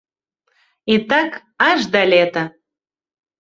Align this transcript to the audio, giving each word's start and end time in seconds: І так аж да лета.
І 0.93 0.95
так 1.11 1.31
аж 1.67 1.85
да 1.97 2.01
лета. 2.13 2.43